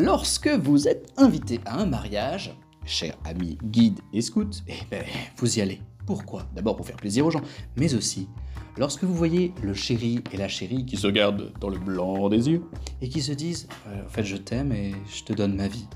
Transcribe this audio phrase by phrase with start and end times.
[0.00, 5.02] Lorsque vous êtes invité à un mariage, cher ami guide et scout, eh ben,
[5.36, 5.82] vous y allez.
[6.06, 6.46] Pourquoi?
[6.54, 7.40] D'abord pour faire plaisir aux gens,
[7.76, 8.28] mais aussi
[8.76, 12.48] lorsque vous voyez le chéri et la chérie qui se regardent dans le blanc des
[12.48, 12.62] yeux
[13.02, 15.88] et qui se disent euh, En fait, je t'aime et je te donne ma vie,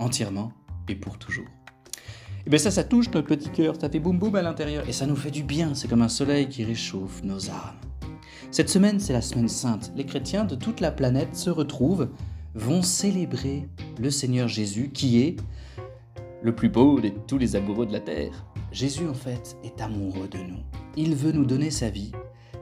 [0.00, 0.50] entièrement
[0.88, 1.46] et pour toujours.
[2.48, 4.92] Et bien ça, ça touche notre petit cœur, ça fait boum boum à l'intérieur et
[4.92, 7.78] ça nous fait du bien, c'est comme un soleil qui réchauffe nos âmes.
[8.50, 9.92] Cette semaine, c'est la semaine sainte.
[9.94, 12.08] Les chrétiens de toute la planète se retrouvent,
[12.54, 13.68] vont célébrer
[13.98, 15.36] le Seigneur Jésus qui est
[16.42, 18.44] le plus beau de tous les amoureux de la terre.
[18.70, 20.62] Jésus, en fait, est amoureux de nous.
[20.96, 22.12] Il veut nous donner sa vie.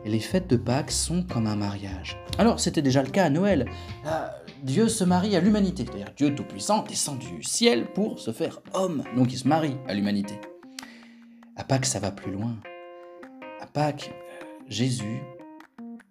[0.05, 2.17] Et les fêtes de Pâques sont comme un mariage.
[2.39, 3.67] Alors, c'était déjà le cas à Noël.
[4.05, 5.85] Ah, Dieu se marie à l'humanité.
[5.85, 9.03] C'est-à-dire Dieu Tout-Puissant descend du ciel pour se faire homme.
[9.17, 10.35] Donc il se marie à l'humanité.
[11.57, 12.57] À Pâques, ça va plus loin.
[13.61, 14.13] À Pâques,
[14.69, 15.23] Jésus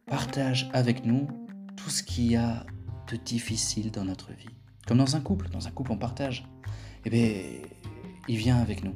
[0.05, 1.27] partage avec nous
[1.77, 2.65] tout ce qu'il y a
[3.11, 4.49] de difficile dans notre vie.
[4.87, 5.49] Comme dans un couple.
[5.49, 6.47] Dans un couple, on partage.
[7.05, 7.29] Eh bien,
[8.27, 8.95] il vient avec nous.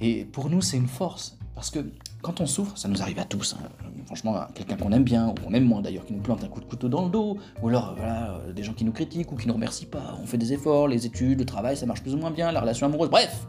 [0.00, 1.38] Et pour nous, c'est une force.
[1.54, 1.80] Parce que
[2.22, 3.54] quand on souffre, ça nous arrive à tous.
[3.54, 3.68] Hein.
[4.06, 6.60] Franchement, quelqu'un qu'on aime bien, ou on aime moins d'ailleurs, qui nous plante un coup
[6.60, 9.36] de couteau dans le dos, ou alors voilà, euh, des gens qui nous critiquent ou
[9.36, 10.18] qui nous remercient pas.
[10.22, 12.60] On fait des efforts, les études, le travail, ça marche plus ou moins bien, la
[12.60, 13.46] relation amoureuse, bref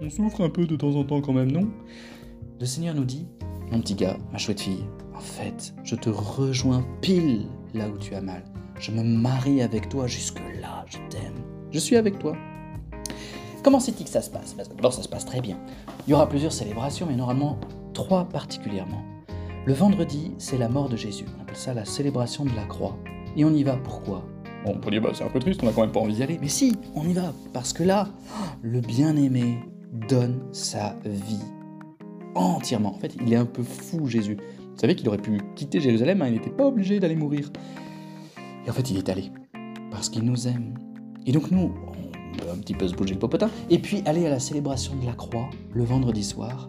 [0.00, 1.68] On souffre un peu de temps en temps quand même, non?
[2.60, 3.26] Le Seigneur nous dit
[3.72, 4.84] Mon petit gars, ma chouette fille,
[5.14, 8.44] en fait, je te rejoins pile là où tu as mal.
[8.80, 11.34] Je me marie avec toi jusque-là, je t'aime.
[11.70, 12.34] Je suis avec toi.
[13.62, 14.56] Comment c'est-il que ça se passe?
[14.56, 15.58] D'abord, ça se passe très bien.
[16.06, 17.58] Il y aura plusieurs célébrations, mais normalement
[17.92, 19.02] trois particulièrement.
[19.66, 21.26] Le vendredi, c'est la mort de Jésus.
[21.36, 22.96] On appelle ça la célébration de la croix.
[23.36, 23.76] Et on y va.
[23.76, 24.24] Pourquoi?
[24.64, 26.14] Bon, on peut dire, bah, c'est un peu triste, on n'a quand même pas envie
[26.14, 26.38] d'y aller.
[26.40, 27.34] Mais si, on y va.
[27.52, 28.08] Parce que là,
[28.62, 29.58] le bien-aimé
[30.08, 31.44] donne sa vie
[32.34, 32.94] entièrement.
[32.94, 34.38] En fait, il est un peu fou, Jésus.
[34.58, 37.50] Vous savez qu'il aurait pu quitter Jérusalem, hein, il n'était pas obligé d'aller mourir.
[38.70, 39.32] En fait, il est allé.
[39.90, 40.78] Parce qu'il nous aime.
[41.26, 41.74] Et donc nous,
[42.50, 45.12] un petit peu se bouger le popotin, et puis aller à la célébration de la
[45.12, 46.68] croix le vendredi soir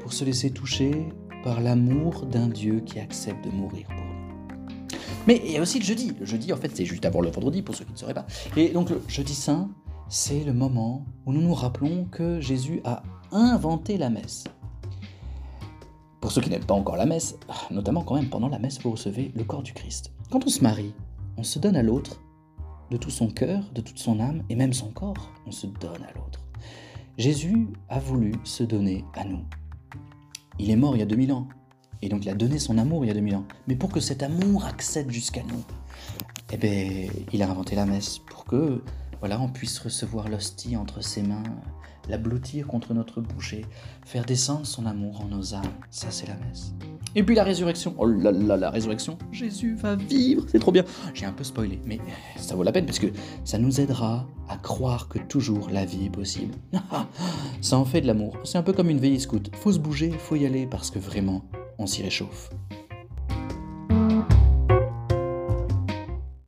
[0.00, 1.08] pour se laisser toucher
[1.44, 4.96] par l'amour d'un Dieu qui accepte de mourir pour nous.
[5.26, 6.14] Mais il y a aussi le jeudi.
[6.18, 8.26] Le jeudi, en fait, c'est juste avant le vendredi, pour ceux qui ne sauraient pas.
[8.56, 9.68] Et donc le jeudi saint,
[10.08, 14.44] c'est le moment où nous nous rappelons que Jésus a inventé la messe.
[16.22, 17.36] Pour ceux qui n'aiment pas encore la messe,
[17.70, 20.12] notamment quand même pendant la messe, vous recevez le corps du Christ.
[20.30, 20.94] Quand on se marie,
[21.36, 22.20] on se donne à l'autre
[22.90, 25.32] de tout son cœur, de toute son âme et même son corps.
[25.46, 26.44] On se donne à l'autre.
[27.18, 29.44] Jésus a voulu se donner à nous.
[30.58, 31.48] Il est mort il y a 2000 ans.
[32.02, 33.44] Et donc il a donné son amour il y a 2000 ans.
[33.68, 35.64] Mais pour que cet amour accède jusqu'à nous,
[36.52, 38.82] eh bien, il a inventé la messe pour que
[39.20, 41.44] voilà, on puisse recevoir l'hostie entre ses mains,
[42.08, 43.54] la blottir contre notre bouche
[44.04, 45.62] faire descendre son amour en nos âmes.
[45.90, 46.74] Ça, c'est la messe.
[47.14, 47.94] Et puis la résurrection.
[47.98, 49.18] Oh là là, la résurrection.
[49.32, 50.44] Jésus va vivre.
[50.48, 50.84] C'est trop bien.
[51.12, 51.98] J'ai un peu spoilé, mais
[52.36, 53.08] ça vaut la peine parce que
[53.44, 56.54] ça nous aidera à croire que toujours la vie est possible.
[57.60, 58.36] ça en fait de l'amour.
[58.44, 59.50] C'est un peu comme une veille scout.
[59.54, 61.44] Faut se bouger, faut y aller parce que vraiment,
[61.78, 62.50] on s'y réchauffe.